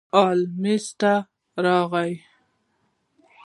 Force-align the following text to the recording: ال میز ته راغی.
ال 0.23 0.39
میز 0.61 0.85
ته 0.99 1.13
راغی. 1.63 2.11